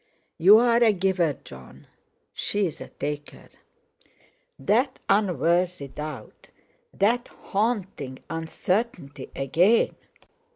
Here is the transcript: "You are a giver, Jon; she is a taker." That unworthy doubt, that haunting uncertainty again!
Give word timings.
"You 0.39 0.57
are 0.57 0.81
a 0.81 0.93
giver, 0.93 1.33
Jon; 1.43 1.85
she 2.33 2.65
is 2.65 2.81
a 2.81 2.87
taker." 2.87 3.49
That 4.57 4.97
unworthy 5.07 5.89
doubt, 5.89 6.47
that 6.91 7.27
haunting 7.27 8.17
uncertainty 8.27 9.29
again! 9.35 9.93